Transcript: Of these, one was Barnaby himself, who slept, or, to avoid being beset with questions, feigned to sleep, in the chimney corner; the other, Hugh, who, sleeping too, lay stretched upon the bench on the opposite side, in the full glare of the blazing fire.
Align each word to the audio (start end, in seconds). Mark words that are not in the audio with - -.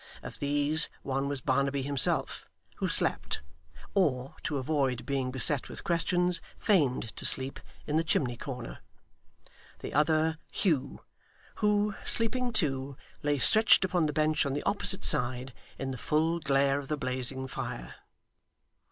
Of 0.23 0.39
these, 0.39 0.89
one 1.03 1.27
was 1.27 1.41
Barnaby 1.41 1.83
himself, 1.83 2.49
who 2.77 2.87
slept, 2.87 3.41
or, 3.93 4.33
to 4.45 4.57
avoid 4.57 5.05
being 5.05 5.29
beset 5.29 5.69
with 5.69 5.83
questions, 5.83 6.41
feigned 6.57 7.15
to 7.17 7.23
sleep, 7.23 7.59
in 7.85 7.97
the 7.97 8.03
chimney 8.03 8.35
corner; 8.35 8.79
the 9.77 9.93
other, 9.93 10.39
Hugh, 10.51 11.01
who, 11.57 11.93
sleeping 12.03 12.51
too, 12.51 12.97
lay 13.21 13.37
stretched 13.37 13.85
upon 13.85 14.07
the 14.07 14.11
bench 14.13 14.43
on 14.43 14.53
the 14.53 14.63
opposite 14.63 15.05
side, 15.05 15.53
in 15.77 15.91
the 15.91 15.99
full 15.99 16.39
glare 16.39 16.79
of 16.79 16.87
the 16.87 16.97
blazing 16.97 17.47
fire. 17.47 17.93